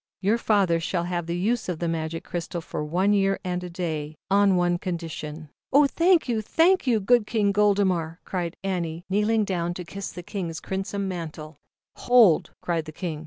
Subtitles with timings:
[0.19, 4.15] "Your father shall have the use of the Magic Crystal for one year and day,
[4.31, 6.41] on one condition "Oh, thank you!
[6.41, 9.45] thank King Goldemar," cried V a ood kneelin ZAUBERLINDA, THE WISE WITCH.
[9.45, 11.57] down to kiss the King's crimson mantle.
[11.97, 13.19] "Hold!" cried the King.